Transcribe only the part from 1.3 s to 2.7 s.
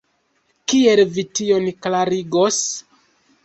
tion klarigos?